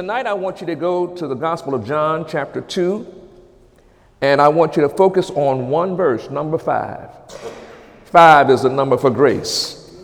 [0.00, 3.06] Tonight, I want you to go to the Gospel of John, chapter 2,
[4.22, 7.10] and I want you to focus on one verse, number 5.
[8.06, 9.94] 5 is the number for grace,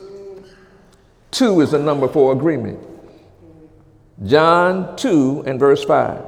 [1.31, 2.79] 2 is the number for agreement.
[4.27, 6.23] John 2 and verse 5.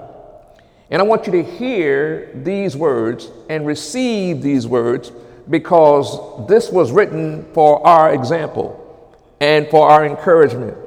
[0.91, 5.13] And I want you to hear these words and receive these words
[5.51, 10.79] because this was written for our example and for our encouragement.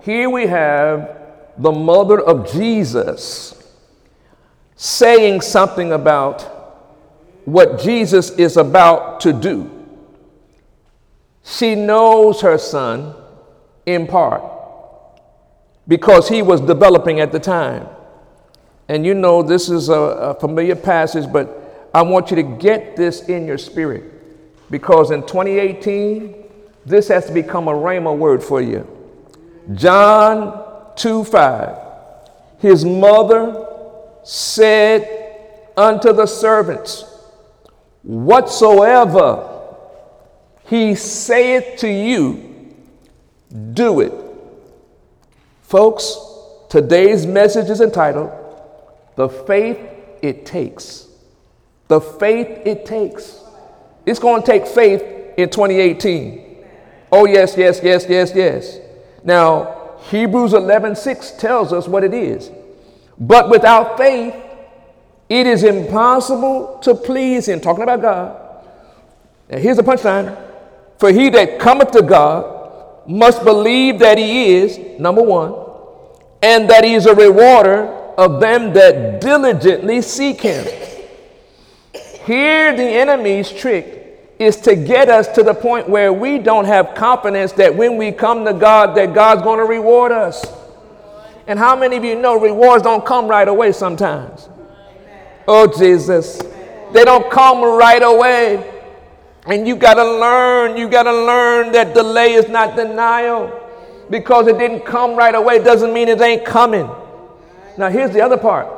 [0.00, 1.21] Here we have
[1.62, 3.54] the mother of Jesus,
[4.74, 6.42] saying something about
[7.44, 9.70] what Jesus is about to do.
[11.44, 13.14] She knows her son
[13.86, 14.42] in part
[15.86, 17.86] because he was developing at the time.
[18.88, 22.96] And you know, this is a, a, familiar passage, but I want you to get
[22.96, 24.04] this in your spirit
[24.70, 26.34] because in 2018,
[26.84, 28.86] this has to become a rhema word for you.
[29.74, 30.61] John
[30.96, 31.78] 2 5.
[32.58, 33.66] His mother
[34.22, 35.08] said
[35.76, 37.04] unto the servants,
[38.02, 39.48] Whatsoever
[40.66, 42.74] he saith to you,
[43.74, 44.12] do it.
[45.62, 46.16] Folks,
[46.68, 48.30] today's message is entitled,
[49.16, 49.78] The Faith
[50.22, 51.08] It Takes.
[51.88, 53.40] The Faith It Takes.
[54.06, 55.02] It's going to take faith
[55.36, 56.64] in 2018.
[57.10, 58.78] Oh, yes, yes, yes, yes, yes.
[59.22, 62.50] Now, Hebrews 11:6 tells us what it is.
[63.18, 64.34] But without faith,
[65.28, 67.60] it is impossible to please him.
[67.60, 68.36] Talking about God.
[69.50, 70.36] Now here's the punchline.
[70.98, 75.54] For he that cometh to God must believe that he is, number one,
[76.42, 77.86] and that he is a rewarder
[78.18, 80.66] of them that diligently seek him.
[82.26, 84.01] Here the enemy's trick
[84.42, 88.12] is to get us to the point where we don't have confidence that when we
[88.12, 90.44] come to God that God's going to reward us.
[91.46, 94.48] And how many of you know rewards don't come right away sometimes?
[95.48, 96.38] Oh Jesus.
[96.92, 98.68] They don't come right away.
[99.46, 103.58] And you got to learn, you got to learn that delay is not denial.
[104.08, 106.88] Because it didn't come right away doesn't mean it ain't coming.
[107.78, 108.68] Now here's the other part.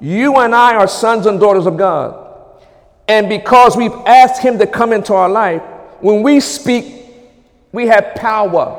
[0.00, 2.21] You and I are sons and daughters of God.
[3.08, 5.62] And because we've asked Him to come into our life,
[6.00, 7.04] when we speak,
[7.72, 8.78] we have power.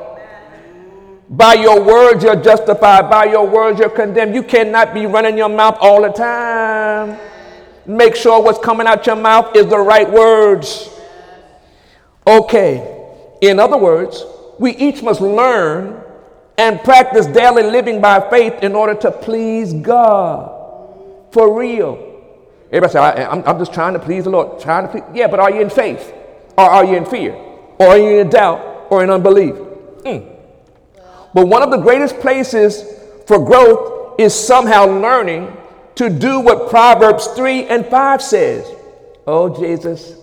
[1.30, 3.10] By your words, you're justified.
[3.10, 4.36] By your words, you're condemned.
[4.36, 7.18] You cannot be running your mouth all the time.
[7.86, 10.90] Make sure what's coming out your mouth is the right words.
[12.26, 12.90] Okay.
[13.42, 14.24] In other words,
[14.60, 16.02] we each must learn
[16.58, 20.52] and practice daily living by faith in order to please God.
[21.32, 22.13] For real.
[22.74, 24.60] Everybody say, I, am I'm just trying to please the Lord.
[24.60, 25.04] Trying to please.
[25.14, 26.12] Yeah, but are you in faith?
[26.58, 27.34] Or are you in fear?
[27.78, 29.54] Or are you in doubt or in unbelief?
[29.54, 30.36] Mm.
[31.36, 32.84] But one of the greatest places
[33.28, 35.56] for growth is somehow learning
[35.96, 38.68] to do what Proverbs 3 and 5 says.
[39.28, 40.16] Oh, Jesus.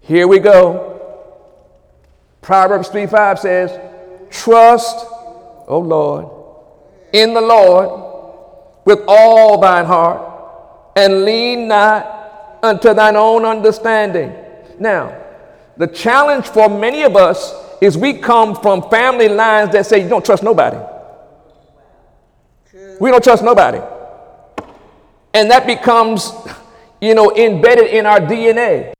[0.00, 0.90] Here we go.
[2.40, 3.80] Proverbs 3 5 says,
[4.30, 5.06] Trust,
[5.66, 6.28] oh Lord,
[7.12, 8.11] in the Lord
[8.84, 10.28] with all thine heart,
[10.96, 14.32] and lean not unto thine own understanding.
[14.78, 15.18] Now,
[15.76, 20.08] the challenge for many of us is we come from family lines that say you
[20.08, 20.78] don't trust nobody.
[23.00, 23.80] We don't trust nobody.
[25.34, 26.32] And that becomes,
[27.00, 28.92] you know, embedded in our DNA.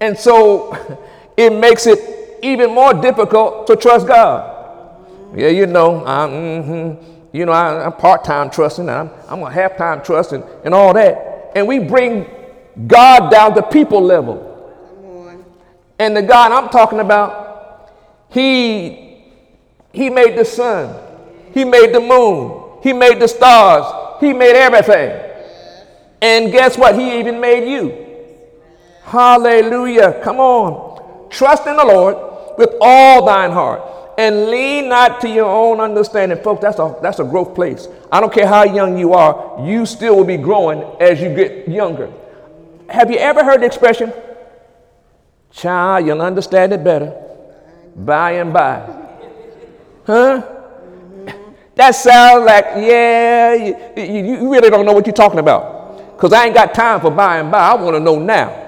[0.00, 0.76] And so
[1.36, 4.52] it makes it even more difficult to trust God.
[5.34, 10.02] Yeah, you know, I'm, mm-hmm you know, I, am part-time trusting, I'm, I'm a half-time
[10.02, 11.52] trusting, and all that.
[11.54, 12.26] And we bring
[12.86, 14.54] God down to people level.
[15.98, 17.92] And the God I'm talking about,
[18.30, 19.22] He
[19.92, 20.96] He made the sun,
[21.52, 25.22] He made the moon, He made the stars, He made everything.
[26.22, 26.98] And guess what?
[26.98, 28.06] He even made you.
[29.04, 30.20] Hallelujah.
[30.24, 31.28] Come on.
[31.30, 32.16] Trust in the Lord
[32.56, 36.38] with all thine heart and lean not to your own understanding.
[36.42, 37.88] Folks, that's a, that's a growth place.
[38.10, 41.68] I don't care how young you are, you still will be growing as you get
[41.68, 42.10] younger.
[42.88, 44.12] Have you ever heard the expression,
[45.50, 47.14] child, you'll understand it better
[47.96, 49.04] by and by?
[50.06, 50.52] Huh?
[51.74, 56.16] That sounds like, yeah, you, you, really don't know what you're talking about.
[56.16, 57.58] Because I ain't got time for by and by.
[57.58, 58.62] I want to know now.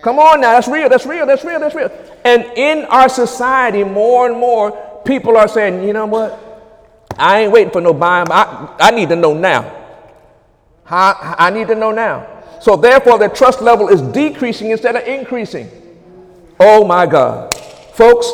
[0.00, 1.90] Come on now, that's real, that's real, that's real, that's real.
[2.24, 6.38] And in our society, more and more people are saying, you know what?
[7.16, 8.24] I ain't waiting for no by.
[8.28, 9.74] I, I need to know now.
[10.86, 12.26] I, I need to know now.
[12.60, 15.70] So therefore, the trust level is decreasing instead of increasing.
[16.60, 17.54] Oh my God.
[17.94, 18.30] Folks,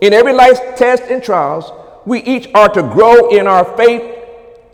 [0.00, 1.70] in every life test and trials,
[2.04, 4.02] we each are to grow in our faith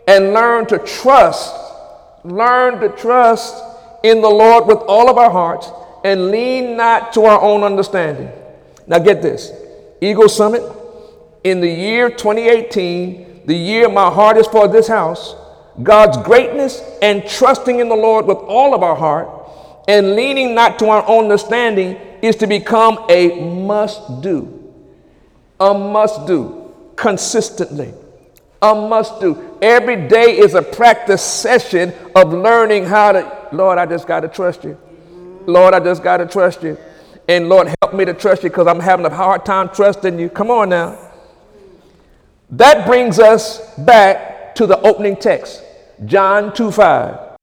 [0.07, 1.55] and learn to trust,
[2.23, 3.63] learn to trust
[4.03, 5.69] in the Lord with all of our hearts
[6.03, 8.31] and lean not to our own understanding.
[8.89, 9.53] Now, get this
[10.01, 10.63] Eagle Summit,
[11.43, 15.35] in the year 2018, the year my heart is for this house,
[15.81, 19.29] God's greatness and trusting in the Lord with all of our heart
[19.87, 24.73] and leaning not to our own understanding is to become a must do.
[25.59, 27.93] A must do consistently.
[28.61, 29.57] A must do.
[29.61, 34.27] Every day is a practice session of learning how to, Lord, I just got to
[34.27, 34.77] trust you.
[35.45, 36.77] Lord, I just got to trust you.
[37.29, 40.29] And Lord, help me to trust you because I'm having a hard time trusting you.
[40.29, 40.97] Come on now.
[42.49, 45.63] That brings us back to the opening text,
[46.05, 47.37] John 2 5.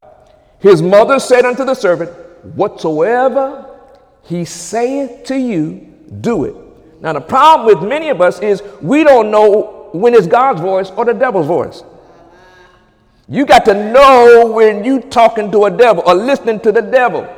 [0.58, 2.10] His mother said unto the servant,
[2.56, 3.78] Whatsoever
[4.24, 6.56] he saith to you, do it.
[7.00, 10.90] Now, the problem with many of us is we don't know when it's God's voice
[10.90, 11.84] or the devil's voice.
[13.28, 17.32] You got to know when you're talking to a devil or listening to the devil.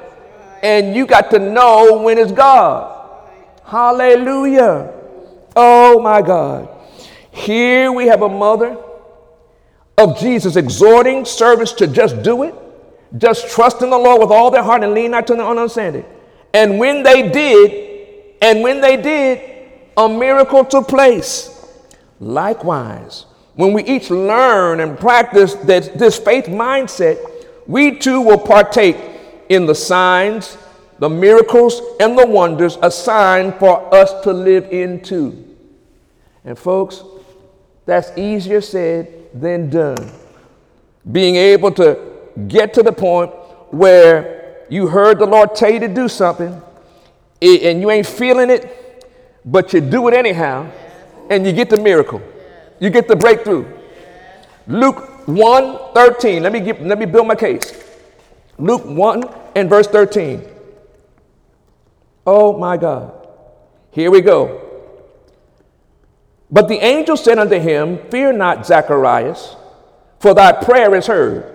[0.63, 2.95] And you got to know when it's God.
[3.65, 4.93] Hallelujah.
[5.55, 6.69] Oh my God.
[7.31, 8.77] Here we have a mother
[9.97, 12.55] of Jesus exhorting servants to just do it,
[13.19, 15.59] just trust in the Lord with all their heart and lean not to their own
[15.59, 16.05] understanding.
[16.55, 21.55] And when they did, and when they did, a miracle took place.
[22.21, 27.19] Likewise, when we each learn and practice that, this faith mindset,
[27.67, 28.97] we too will partake
[29.49, 30.59] in the signs,
[30.99, 35.45] the miracles, and the wonders assigned for us to live into.
[36.45, 37.03] And folks,
[37.87, 40.11] that's easier said than done.
[41.11, 41.99] Being able to
[42.49, 43.31] get to the point
[43.71, 46.61] where you heard the Lord tell you to do something
[47.41, 49.05] and you ain't feeling it,
[49.45, 50.71] but you do it anyhow,
[51.31, 52.21] and you get the miracle.
[52.81, 53.67] You get the breakthrough.
[54.67, 56.43] Luke 1 13.
[56.43, 57.88] Let me, give, let me build my case.
[58.59, 59.25] Luke 1
[59.55, 60.45] and verse 13.
[62.27, 63.27] Oh my God.
[63.91, 64.65] Here we go.
[66.51, 69.57] But the angel said unto him, Fear not, Zacharias,
[70.19, 71.55] for thy prayer is heard.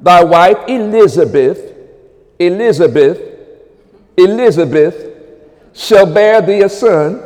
[0.00, 1.74] Thy wife Elizabeth,
[2.38, 3.20] Elizabeth,
[4.16, 5.08] Elizabeth
[5.74, 7.22] shall bear thee a son,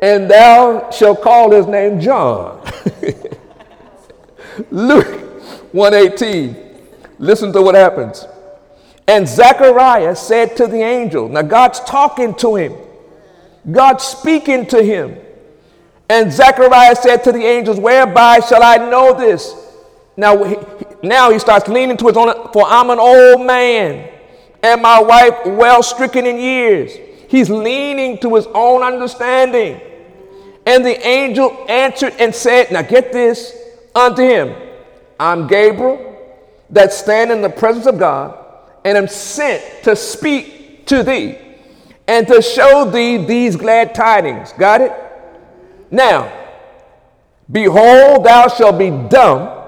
[0.00, 2.60] and thou shalt call his name John.
[4.70, 5.20] Luke
[5.72, 6.56] 118.
[7.18, 8.26] Listen to what happens.
[9.08, 12.74] And Zechariah said to the angel, now God's talking to him,
[13.70, 15.16] God's speaking to him.
[16.08, 19.54] And Zechariah said to the angels, Whereby shall I know this?
[20.16, 20.56] Now, he,
[21.02, 24.10] now he starts leaning to his own, for I'm an old man,
[24.62, 26.92] and my wife well stricken in years.
[27.28, 29.80] He's leaning to his own understanding.
[30.66, 33.56] And the angel answered and said, Now get this
[33.94, 34.54] unto him
[35.18, 36.08] I'm Gabriel
[36.70, 38.41] that stand in the presence of God
[38.84, 41.38] and am sent to speak to thee
[42.08, 44.52] and to show thee these glad tidings.
[44.52, 44.92] Got it?
[45.90, 46.32] Now,
[47.50, 49.58] behold, thou shalt be dumb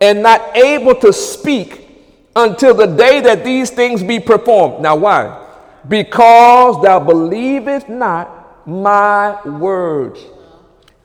[0.00, 1.86] and not able to speak
[2.34, 4.80] until the day that these things be performed.
[4.82, 5.46] Now, why?
[5.86, 10.20] Because thou believest not my words,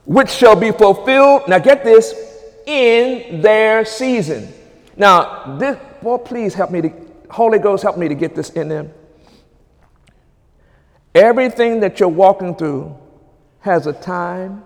[0.05, 1.47] which shall be fulfilled.
[1.47, 2.13] Now, get this
[2.65, 4.53] in their season.
[4.95, 6.89] Now, this, boy, please help me to,
[7.33, 8.91] Holy Ghost, help me to get this in them.
[11.15, 12.95] Everything that you're walking through
[13.61, 14.63] has a time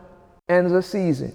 [0.50, 1.34] and a season.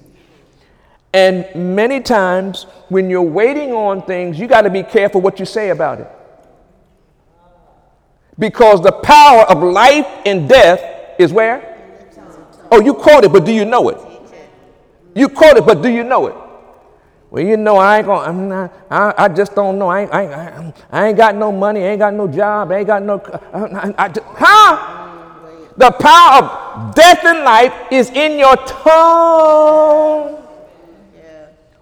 [1.14, 5.46] And many times when you're waiting on things, you got to be careful what you
[5.46, 6.08] say about it.
[8.38, 11.68] Because the power of life and death is where?
[12.70, 13.98] Oh, you quote it, but do you know it?
[15.14, 16.41] You quote it, but do you know it?
[17.32, 19.88] Well, you know, I ain't gonna, I'm not, I, I just don't know.
[19.88, 23.02] I, I, I, ain't got no money, I ain't got no job, I ain't got
[23.02, 23.22] no,
[23.54, 25.70] I, I, just, huh?
[25.78, 30.44] The power of death and life is in your tongue.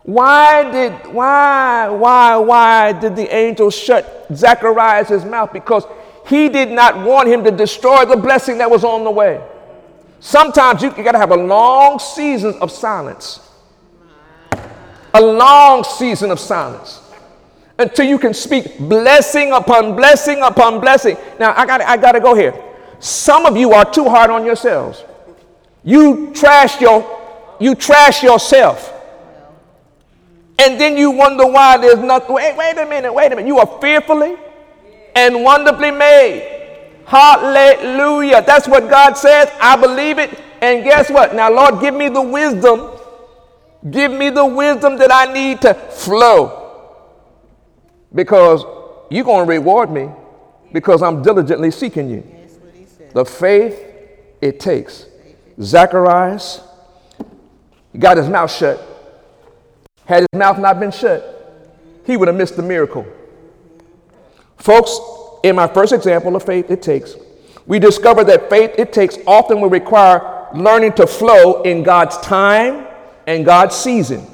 [0.04, 5.52] Why did, why, why, why did the angel shut Zacharias' mouth?
[5.52, 5.85] Because
[6.28, 9.45] he did not want him to destroy the blessing that was on the way.
[10.21, 13.50] Sometimes you, you got to have a long season of silence
[15.14, 17.00] a long season of silence
[17.79, 21.17] until you can speak blessing upon blessing upon blessing.
[21.38, 22.55] Now, I got I got to go here.
[22.99, 25.05] Some of you are too hard on yourselves.
[25.83, 27.19] You trash your
[27.59, 28.97] you trash yourself.
[30.59, 32.35] And then you wonder why there's nothing.
[32.35, 33.49] Wait, wait a minute, wait a minute.
[33.49, 34.37] You are fearfully
[35.14, 36.59] and wonderfully made.
[37.07, 38.43] Hallelujah.
[38.43, 39.50] That's what God says.
[39.61, 40.38] I believe it.
[40.61, 41.35] And guess what?
[41.35, 42.90] Now, Lord, give me the wisdom.
[43.88, 46.58] Give me the wisdom that I need to flow.
[48.14, 48.64] Because
[49.10, 50.10] you're going to reward me
[50.72, 52.25] because I'm diligently seeking you.
[53.14, 53.82] The faith
[54.40, 55.06] it takes.
[55.60, 56.60] Zacharias
[57.99, 58.87] got his mouth shut.
[60.04, 61.37] Had his mouth not been shut,
[62.04, 63.06] he would have missed the miracle.
[64.58, 64.99] Folks,
[65.42, 67.14] in my first example of faith it takes,
[67.66, 72.87] we discover that faith it takes often will require learning to flow in God's time
[73.27, 74.27] and God's season.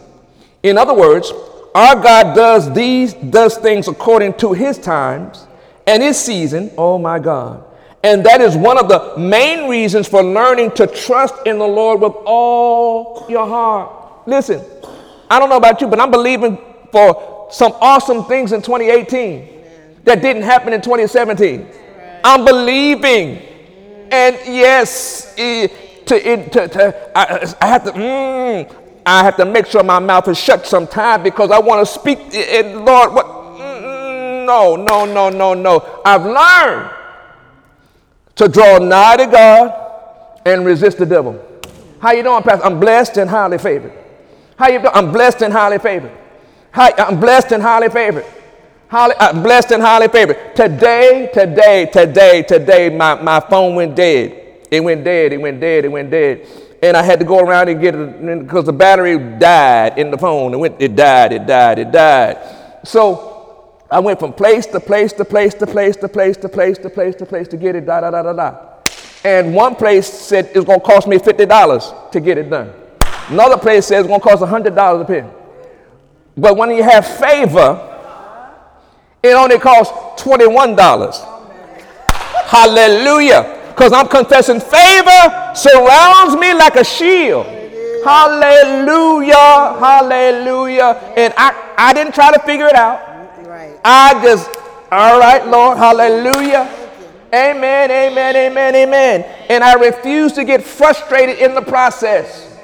[0.63, 1.33] In other words,
[1.75, 5.47] our God does these does things according to his times
[5.87, 6.71] and his season.
[6.79, 7.65] Oh my God.
[8.03, 12.01] And that is one of the main reasons for learning to trust in the Lord
[12.01, 14.27] with all your heart.
[14.29, 14.65] Listen,
[15.29, 16.57] I don't know about you, but I'm believing
[16.93, 19.65] for some awesome things in 2018
[20.05, 21.67] that didn't happen in 2017.
[22.25, 23.43] I'm believing.
[24.11, 25.35] And yes,
[26.07, 29.99] to, it, to, to I, I, have to, mm, I have to make sure my
[29.99, 32.19] mouth is shut sometime because I want to speak.
[32.35, 33.27] And Lord, what?
[33.27, 36.01] Mm, no, no, no, no, no.
[36.05, 36.91] I've learned
[38.37, 41.43] to draw nigh to God and resist the devil.
[42.01, 42.65] How you doing, Pastor?
[42.65, 43.93] I'm blessed and highly favored.
[44.57, 44.93] How you doing?
[44.95, 46.13] I'm blessed and highly favored.
[46.73, 48.27] Hi, I'm blessed and highly favored.
[48.89, 50.55] Highly, I'm blessed and highly favored.
[50.55, 54.46] Today, today, today, today, my, my phone went dead.
[54.71, 56.47] It went dead, it went dead, it went dead.
[56.83, 60.19] And I had to go around and get it because the battery died in the
[60.19, 60.55] phone.
[60.55, 62.81] It, went, it died, it died, it died.
[62.85, 66.79] So I went from place to place to place to place to place to place
[66.79, 68.59] to place to place to get it, da da da da da.
[69.25, 72.73] And one place said it's to cost me $50 to get it done.
[73.29, 75.31] Another place says it's to cost $100 a pen.
[76.37, 77.93] But when you have favor,
[79.23, 79.93] it only costs
[80.23, 80.77] $21.
[82.47, 83.66] Hallelujah.
[83.77, 87.45] Because I'm confessing favor surrounds me like a shield.
[88.03, 89.35] Hallelujah.
[89.79, 91.13] Hallelujah.
[91.15, 93.03] And I, I didn't try to figure it out.
[93.85, 94.49] I just,
[94.91, 95.77] all right, Lord.
[95.77, 96.73] Hallelujah.
[97.35, 99.23] Amen, amen, amen, amen.
[99.51, 102.59] And I refuse to get frustrated in the process.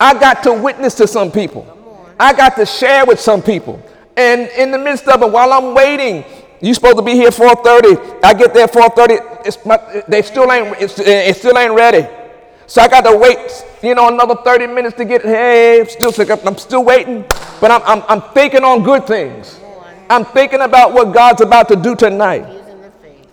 [0.00, 2.08] I got to witness to some people.
[2.18, 3.80] I got to share with some people.
[4.16, 6.24] And in the midst of it, while I'm waiting,
[6.62, 8.20] you supposed to be here 4:30.
[8.24, 9.46] I get there 4:30.
[9.46, 9.78] It's my,
[10.08, 10.76] they still ain't.
[10.80, 12.06] it still ain't ready.
[12.66, 13.38] So I got to wait.
[13.82, 15.22] You know, another 30 minutes to get.
[15.22, 16.12] Hey, I'm still
[16.48, 17.24] I'm still waiting,
[17.60, 19.58] but I'm, I'm, I'm thinking on good things.
[20.08, 22.46] I'm thinking about what God's about to do tonight.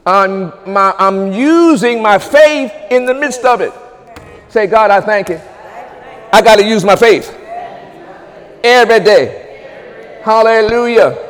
[0.05, 3.71] I'm, my, I'm using my faith in the midst of it.
[4.47, 5.39] Say, God, I thank you.
[6.33, 7.29] I got to use my faith
[8.63, 10.21] every day.
[10.23, 11.29] Hallelujah.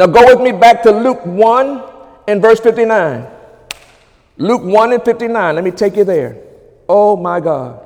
[0.00, 1.82] Now go with me back to Luke 1
[2.26, 3.26] and verse 59.
[4.38, 5.54] Luke 1 and 59.
[5.54, 6.38] Let me take you there.
[6.88, 7.84] Oh my God.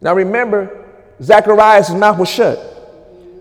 [0.00, 0.84] Now remember,
[1.20, 2.56] Zacharias' mouth was shut.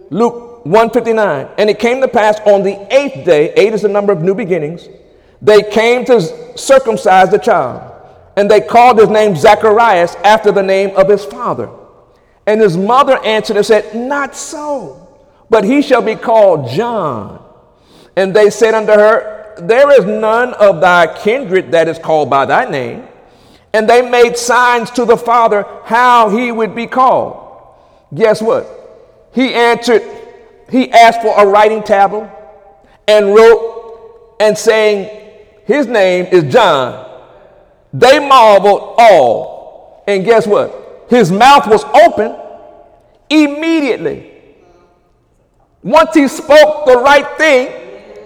[0.10, 1.50] Luke 159.
[1.60, 4.34] And it came to pass on the eighth day, eight is the number of new
[4.34, 4.90] beginnings,
[5.40, 7.94] they came to circumcise the child.
[8.38, 11.70] And they called his name Zacharias after the name of his father.
[12.48, 15.16] And his mother answered and said, Not so,
[15.48, 17.41] but he shall be called John.
[18.16, 22.46] And they said unto her, There is none of thy kindred that is called by
[22.46, 23.08] thy name.
[23.74, 27.38] And they made signs to the father how he would be called.
[28.14, 28.68] Guess what?
[29.34, 30.04] He answered,
[30.70, 32.30] he asked for a writing tablet
[33.08, 35.32] and wrote and saying,
[35.66, 37.10] His name is John.
[37.94, 40.04] They marveled all.
[40.08, 41.06] And guess what?
[41.10, 42.36] His mouth was open
[43.30, 44.32] immediately.
[45.84, 47.81] Once he spoke the right thing,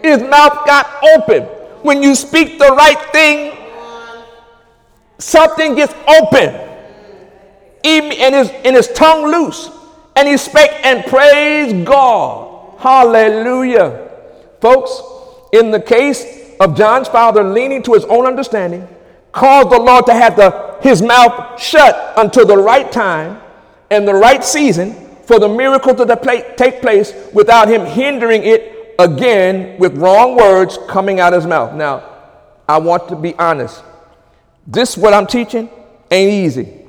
[0.07, 1.43] his mouth got open.
[1.83, 3.57] When you speak the right thing,
[5.17, 6.61] something gets open.
[7.83, 9.69] And his, and his tongue loose.
[10.15, 12.79] And he spake and praised God.
[12.79, 14.09] Hallelujah.
[14.61, 15.01] Folks,
[15.53, 16.25] in the case
[16.59, 18.87] of John's father leaning to his own understanding,
[19.31, 23.41] caused the Lord to have the, his mouth shut until the right time
[23.91, 24.93] and the right season
[25.25, 31.19] for the miracle to take place without him hindering it again with wrong words coming
[31.19, 31.73] out of his mouth.
[31.73, 32.03] Now,
[32.67, 33.83] I want to be honest.
[34.67, 35.69] This, what I'm teaching,
[36.09, 36.81] ain't easy.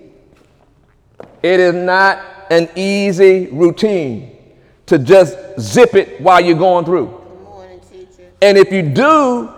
[1.42, 2.18] It is not
[2.50, 4.36] an easy routine
[4.86, 7.06] to just zip it while you're going through.
[7.42, 7.80] Morning,
[8.40, 9.50] and if you do,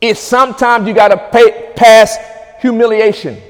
[0.00, 2.16] it's sometimes you got to pay, pass
[2.60, 3.40] humiliation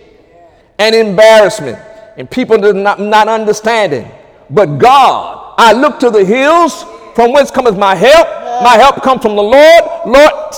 [0.79, 1.79] and embarrassment
[2.17, 4.09] and people not, not understanding.
[4.51, 8.29] But God, I look to the hills from whence cometh my help.
[8.63, 9.85] My help comes from the Lord.
[10.07, 10.55] Lord,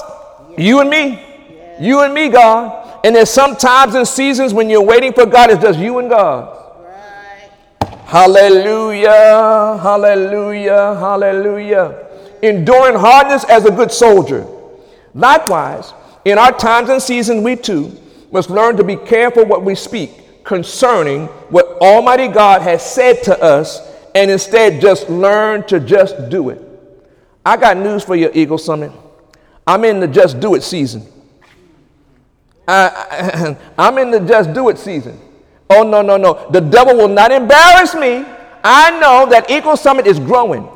[0.59, 1.23] you and me.
[1.81, 3.01] You and me, God.
[3.05, 6.09] And there's some times and seasons when you're waiting for God, it's just you and
[6.09, 6.53] God.
[8.07, 12.07] Hallelujah, hallelujah, hallelujah.
[12.43, 14.47] Enduring hardness as a good soldier.
[15.15, 15.93] Likewise,
[16.25, 17.97] in our times and seasons, we too
[18.31, 23.43] must learn to be careful what we speak concerning what Almighty God has said to
[23.43, 23.81] us
[24.17, 26.59] and instead just learn to just do it.
[27.45, 28.91] I got news for you, Eagle Summit.
[29.67, 31.07] I'm in the just do it season.
[32.67, 35.21] I, am in the just do it season.
[35.69, 36.49] Oh, no, no, no.
[36.51, 38.25] The devil will not embarrass me.
[38.65, 40.67] I know that Eagle Summit is growing,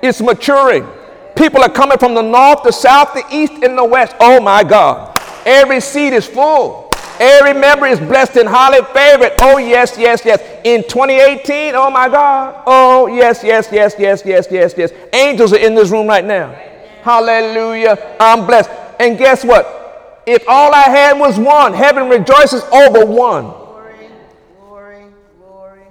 [0.00, 0.86] it's maturing.
[1.34, 4.14] People are coming from the north, the south, the east, and the west.
[4.20, 5.18] Oh, my God.
[5.44, 6.85] Every seat is full.
[7.20, 9.32] Every member is blessed and highly favored.
[9.40, 10.40] Oh, yes, yes, yes.
[10.64, 12.62] In 2018, oh my God.
[12.66, 14.92] Oh, yes, yes, yes, yes, yes, yes, yes.
[15.12, 16.50] Angels are in this room right now.
[17.02, 18.16] Hallelujah.
[18.18, 18.70] I'm blessed.
[18.98, 20.22] And guess what?
[20.26, 23.44] If all I had was one, heaven rejoices over one.
[23.44, 24.10] Glory,
[24.58, 25.04] glory,
[25.38, 25.82] glory,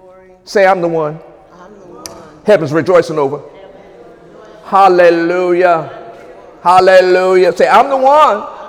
[0.00, 0.30] glory.
[0.44, 1.20] Say, I'm the one.
[1.52, 2.44] I'm the one.
[2.46, 3.42] Heaven's rejoicing over.
[4.64, 6.00] Hallelujah.
[6.62, 7.52] Hallelujah.
[7.54, 8.63] Say, I'm the one.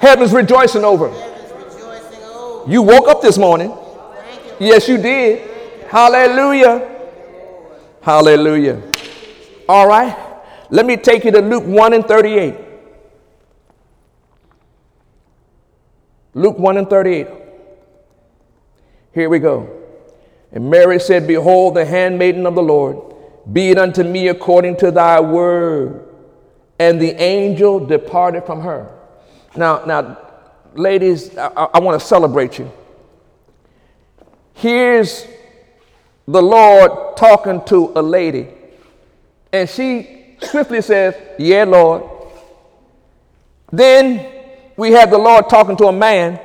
[0.00, 1.08] Heaven's rejoicing over.
[2.66, 3.76] You woke up this morning.
[4.58, 5.48] Yes, you did.
[5.88, 6.96] Hallelujah.
[8.02, 8.82] Hallelujah.
[9.68, 10.16] All right.
[10.70, 12.54] Let me take you to Luke 1 and 38.
[16.34, 17.28] Luke 1 and 38.
[19.12, 19.70] Here we go.
[20.52, 23.14] And Mary said, Behold, the handmaiden of the Lord,
[23.52, 26.02] be it unto me according to thy word.
[26.78, 28.95] And the angel departed from her.
[29.56, 30.18] Now, now,
[30.74, 32.70] ladies, I, I want to celebrate you.
[34.54, 35.26] Here's
[36.28, 38.48] the Lord talking to a lady,
[39.52, 42.02] and she swiftly says, Yeah, Lord.
[43.72, 44.32] Then
[44.76, 46.40] we have the Lord talking to a man,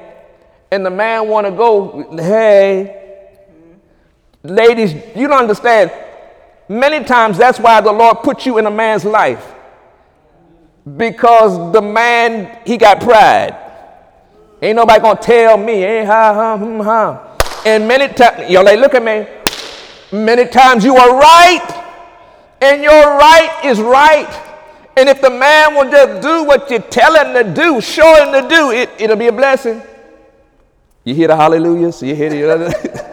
[0.71, 3.29] and the man want to go, Hey,
[4.43, 5.91] ladies, you don't understand.
[6.69, 9.55] Many times that's why the Lord put you in a man's life
[10.97, 13.57] because the man he got pride.
[14.61, 17.37] Ain't nobody gonna tell me, eh, ha, ha, hmm, ha.
[17.65, 19.27] And many times, y'all like, look at me.
[20.11, 21.83] Many times you are right,
[22.61, 24.29] and your right is right.
[24.97, 28.41] And if the man will just do what you tell him to do, show him
[28.41, 29.81] to do, it, it'll be a blessing.
[31.03, 32.03] You hear the hallelujahs?
[32.03, 33.07] You hear the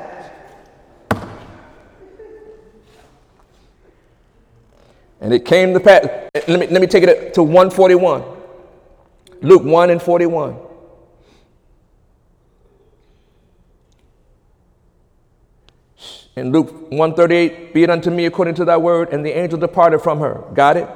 [5.20, 6.06] And it came to pass.
[6.46, 8.22] Let me, let me take it to 141.
[9.40, 10.56] Luke 1 and 41.
[16.36, 19.98] In Luke 138, be it unto me according to thy word, and the angel departed
[20.00, 20.44] from her.
[20.54, 20.88] Got it?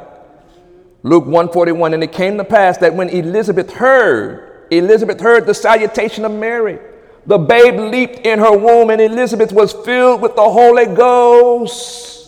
[1.02, 6.24] Luke 141, and it came to pass that when Elizabeth heard, Elizabeth heard the salutation
[6.24, 6.78] of Mary,
[7.26, 12.21] the babe leaped in her womb, and Elizabeth was filled with the Holy Ghost.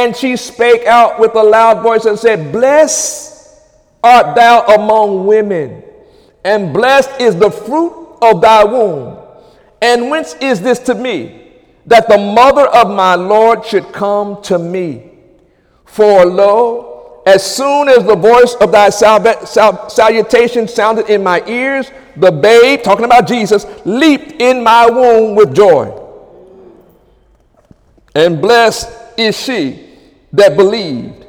[0.00, 3.54] And she spake out with a loud voice and said, Blessed
[4.02, 5.82] art thou among women,
[6.42, 9.18] and blessed is the fruit of thy womb.
[9.82, 11.52] And whence is this to me,
[11.84, 15.10] that the mother of my Lord should come to me?
[15.84, 21.42] For lo, as soon as the voice of thy sal- sal- salutation sounded in my
[21.46, 25.94] ears, the babe, talking about Jesus, leaped in my womb with joy.
[28.14, 29.88] And blessed is she
[30.32, 31.26] that believed.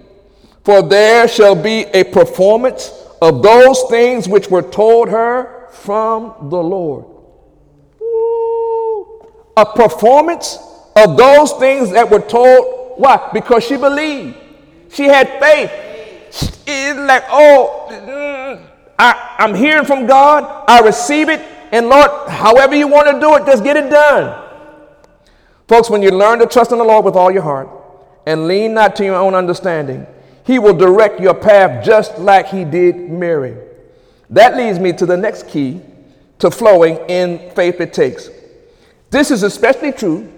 [0.63, 6.61] For there shall be a performance of those things which were told her from the
[6.61, 7.05] Lord.
[8.01, 9.27] Ooh.
[9.57, 10.59] A performance
[10.95, 12.93] of those things that were told.
[12.97, 13.29] Why?
[13.33, 14.37] Because she believed.
[14.89, 15.71] She had faith.
[16.67, 18.65] It's like, oh, mm,
[18.99, 20.65] I, I'm hearing from God.
[20.67, 21.41] I receive it.
[21.71, 24.49] And Lord, however you want to do it, just get it done.
[25.67, 27.80] Folks, when you learn to trust in the Lord with all your heart
[28.25, 30.05] and lean not to your own understanding,
[30.43, 33.55] he will direct your path just like he did Mary.
[34.29, 35.81] That leads me to the next key
[36.39, 38.29] to flowing in faith it takes.
[39.09, 40.31] This is especially true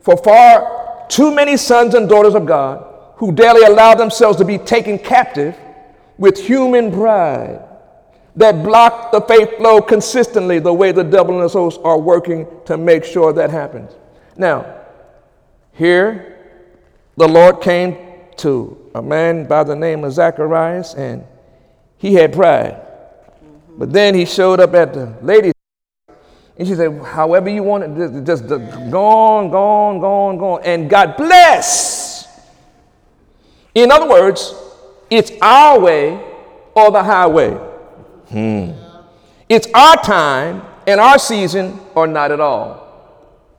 [0.00, 2.84] for far too many sons and daughters of God
[3.16, 5.56] who daily allow themselves to be taken captive
[6.18, 7.62] with human pride
[8.34, 12.46] that block the faith flow consistently the way the devil and his hosts are working
[12.66, 13.92] to make sure that happens.
[14.36, 14.74] Now,
[15.72, 16.35] here
[17.16, 17.96] the Lord came
[18.38, 21.24] to a man by the name of Zacharias, and
[21.98, 22.74] he had pride.
[22.74, 23.78] Mm-hmm.
[23.78, 25.52] But then he showed up at the lady,
[26.58, 30.38] and she said, However you want it, just, just go on, go on, go on,
[30.38, 30.62] go on.
[30.64, 32.28] And God bless.
[33.74, 34.54] In other words,
[35.10, 36.22] it's our way
[36.74, 37.50] or the highway.
[38.28, 38.72] Hmm.
[39.48, 42.85] It's our time and our season or not at all.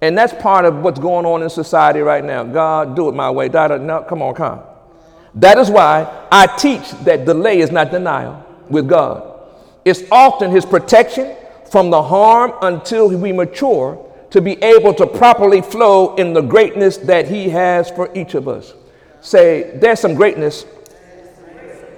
[0.02, 2.44] And that's part of what's going on in society right now.
[2.44, 3.50] God, do it my way.
[3.50, 4.62] Da No, come on, come.
[5.36, 9.40] That is why I teach that delay is not denial with God.
[9.86, 11.36] It's often His protection
[11.72, 16.98] from the harm until we mature to be able to properly flow in the greatness
[16.98, 18.74] that He has for each of us.
[19.22, 20.66] Say, there's some greatness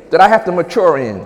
[0.09, 1.25] that I have to mature in.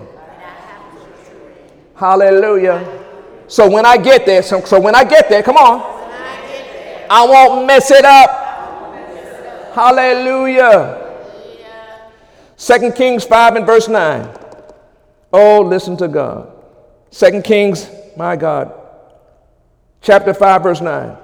[1.94, 3.02] Hallelujah.
[3.46, 5.93] So when I get there, so, so when I get there, come on,
[7.16, 8.28] I won't mess it up.
[9.72, 11.00] Hallelujah.
[12.56, 14.36] Second Kings 5 and verse 9.
[15.32, 16.50] Oh, listen to God.
[17.12, 18.74] Second Kings, my God,
[20.00, 21.16] chapter 5, verse 9.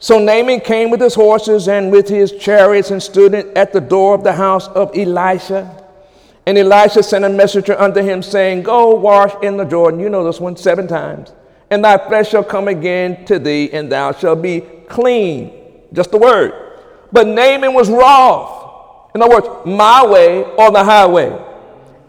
[0.00, 4.16] So Naaman came with his horses and with his chariots and stood at the door
[4.16, 5.84] of the house of Elisha.
[6.44, 10.00] And Elisha sent a messenger unto him, saying, Go wash in the Jordan.
[10.00, 11.30] You know this one seven times.
[11.70, 15.52] And thy flesh shall come again to thee, and thou shalt be clean.
[15.92, 16.52] Just the word.
[17.12, 19.10] But Naaman was wroth.
[19.14, 21.36] In other words, my way or the highway.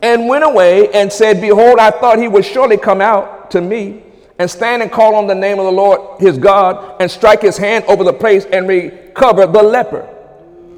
[0.02, 4.04] And went away and said, Behold, I thought he would surely come out to me
[4.38, 7.58] and stand and call on the name of the Lord his God and strike his
[7.58, 10.08] hand over the place and recover the leper.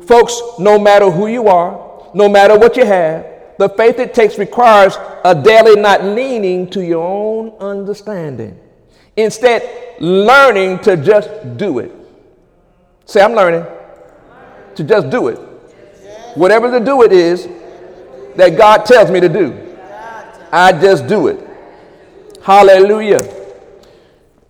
[0.06, 3.26] Folks, no matter who you are, no matter what you have,
[3.58, 8.58] the faith it takes requires a daily not leaning to your own understanding.
[9.20, 11.92] Instead, learning to just do it.
[13.06, 13.66] Say, I'm learning
[14.76, 15.38] to just do it.
[16.36, 17.48] Whatever the do it is
[18.36, 19.76] that God tells me to do,
[20.52, 21.46] I just do it.
[22.42, 23.24] Hallelujah.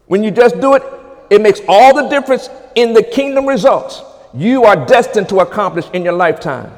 [0.08, 0.84] When you just do it,
[1.30, 4.02] it makes all the difference in the kingdom results
[4.34, 6.72] you are destined to accomplish in your lifetime.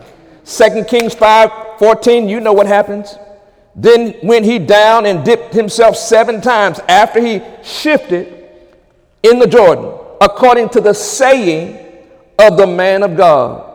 [0.45, 3.15] 2 Kings 5 14, you know what happens.
[3.75, 8.49] Then went he down and dipped himself seven times after he shifted
[9.23, 12.03] in the Jordan, according to the saying
[12.37, 13.67] of the man of God.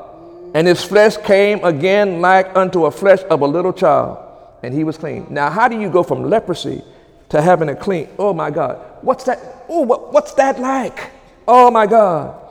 [0.54, 4.18] And his flesh came again like unto a flesh of a little child,
[4.62, 5.26] and he was clean.
[5.30, 6.82] Now, how do you go from leprosy
[7.30, 8.08] to having a clean?
[8.18, 8.78] Oh my God.
[9.02, 9.38] What's that?
[9.68, 11.10] Oh, what, what's that like?
[11.48, 12.42] Oh my God.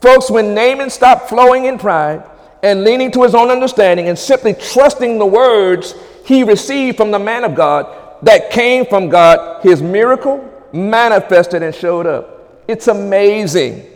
[0.00, 2.24] Folks, when Naaman stopped flowing in pride,
[2.62, 7.18] and leaning to his own understanding and simply trusting the words he received from the
[7.18, 12.64] man of God that came from God, his miracle manifested and showed up.
[12.68, 13.86] It's amazing.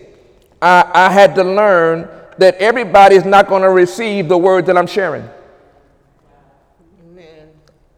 [0.60, 2.08] I, I had to learn
[2.38, 5.28] that everybody is not going to receive the word that I'm sharing.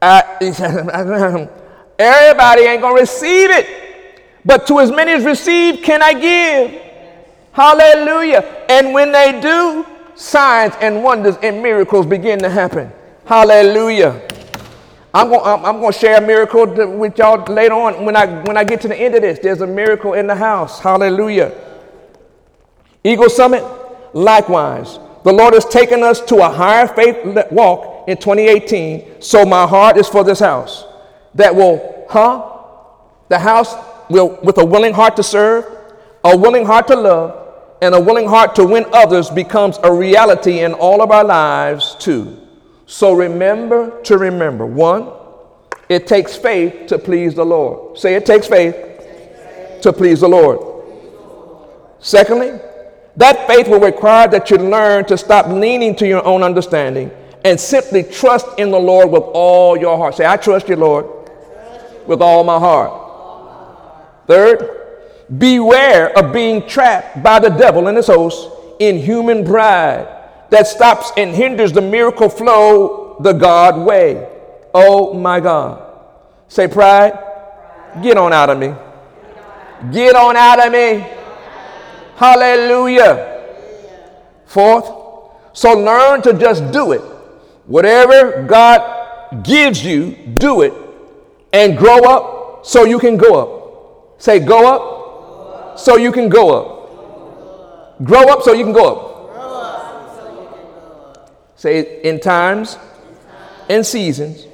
[0.01, 0.23] I,
[1.99, 3.67] everybody ain't going to receive it.
[4.45, 6.83] But to as many as receive, can I give?
[7.53, 8.65] Hallelujah.
[8.69, 12.93] And when they do, signs and wonders and miracles begin to happen.
[13.29, 14.27] Hallelujah.
[15.13, 16.65] I'm going, I'm, I'm to share a miracle
[16.97, 19.39] with y'all later on when I, when I get to the end of this.
[19.39, 20.81] There's a miracle in the house.
[20.81, 21.53] Hallelujah.
[23.05, 23.63] Eagle Summit,
[24.15, 24.99] likewise.
[25.25, 27.19] The Lord has taken us to a higher faith
[27.51, 29.21] walk in 2018.
[29.21, 30.87] So my heart is for this house
[31.35, 32.51] that will, huh?
[33.29, 33.75] The house
[34.09, 35.67] will, with a willing heart to serve,
[36.25, 40.61] a willing heart to love, and a willing heart to win others becomes a reality
[40.61, 42.48] in all of our lives too.
[42.89, 45.13] So remember to remember one,
[45.91, 47.99] it takes faith to please the Lord.
[47.99, 48.75] Say it takes faith,
[49.83, 50.59] to please the Lord.
[52.01, 52.59] Secondly,
[53.17, 57.11] that faith will require that you learn to stop leaning to your own understanding
[57.45, 60.15] and simply trust in the Lord with all your heart.
[60.15, 61.07] Say, I trust you, Lord,
[62.07, 64.27] with all my heart.
[64.27, 64.79] Third,
[65.37, 70.09] Beware of being trapped by the devil and his hosts in human pride
[70.51, 74.29] that stops and hinders the miracle flow the God way.
[74.75, 75.85] Oh my God.
[76.49, 77.19] Say, pride,
[78.03, 78.75] get on out of me.
[79.93, 81.07] Get on out of me.
[82.17, 83.45] Hallelujah.
[84.47, 84.91] Fourth,
[85.53, 87.03] so learn to just do it.
[87.67, 90.73] Whatever God gives you, do it
[91.53, 94.21] and grow up so you can go up.
[94.21, 98.05] Say, go up so you can go up.
[98.05, 99.08] Grow up so you can go up.
[101.59, 102.79] Say in times
[103.69, 104.47] and seasons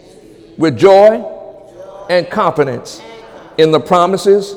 [0.57, 1.23] with joy
[2.09, 3.03] and confidence
[3.59, 4.57] in the promises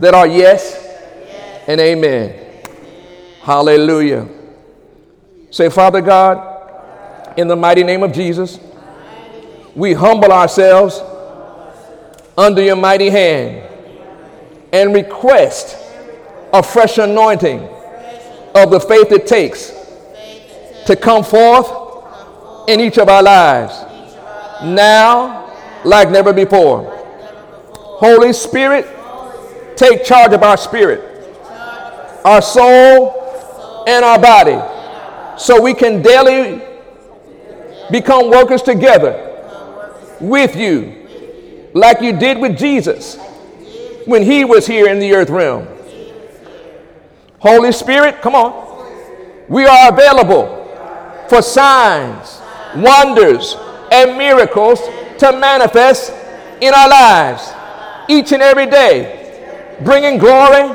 [0.00, 0.74] that are yes
[1.68, 2.34] and amen.
[3.40, 4.28] Hallelujah.
[5.50, 8.58] Say, Father God, in the mighty name of Jesus,
[9.76, 11.00] we humble ourselves
[12.36, 13.62] under your mighty hand
[14.72, 15.76] and request
[16.52, 17.60] a fresh anointing
[18.56, 19.83] of the faith it takes
[20.86, 21.70] to come forth
[22.68, 23.84] in each of our lives
[24.62, 25.50] now
[25.84, 26.90] like never before.
[27.74, 28.86] Holy Spirit,
[29.76, 31.00] take charge of our spirit,
[32.24, 34.60] our soul, and our body
[35.38, 36.62] so we can daily
[37.90, 39.30] become workers together
[40.20, 43.16] with you, like you did with Jesus
[44.06, 45.68] when he was here in the earth realm.
[47.38, 48.64] Holy Spirit, come on.
[49.48, 50.63] We are available
[51.34, 52.40] for signs,
[52.76, 53.56] wonders,
[53.90, 54.78] and miracles
[55.18, 56.12] to manifest
[56.60, 57.52] in our lives
[58.08, 60.72] each and every day, bringing glory,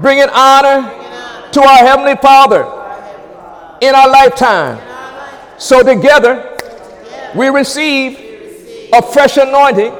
[0.00, 0.88] bringing honor
[1.52, 2.62] to our Heavenly Father
[3.82, 4.80] in our lifetime.
[5.58, 6.56] So, together,
[7.34, 9.92] we receive a fresh anointing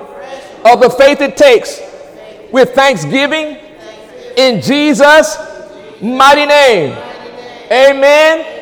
[0.64, 1.78] of the faith it takes
[2.50, 3.58] with thanksgiving
[4.34, 5.36] in Jesus'
[6.00, 6.96] mighty name.
[7.70, 8.57] Amen.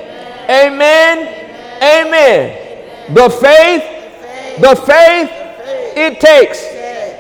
[0.49, 1.29] Amen.
[1.83, 3.15] Amen.
[3.15, 5.31] The faith, the faith
[5.97, 6.65] it takes.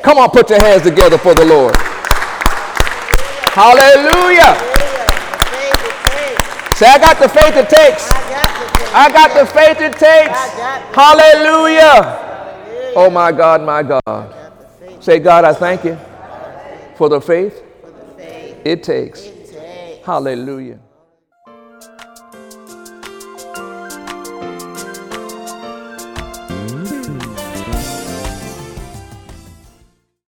[0.02, 1.74] Come on, put your hands together for the Lord.
[3.56, 4.54] Hallelujah.
[6.76, 8.10] Say, I got the faith it takes.
[8.92, 10.38] I got the faith it takes.
[10.94, 12.92] Hallelujah.
[12.94, 14.34] Oh, my God, my God.
[15.00, 15.98] Say, God, I thank you
[16.96, 17.62] for the faith
[18.64, 19.30] it takes.
[20.04, 20.78] Hallelujah.